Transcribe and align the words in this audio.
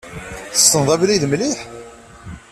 Tesneḍ 0.53 0.89
abrid 0.95 1.23
mliḥ? 1.31 1.57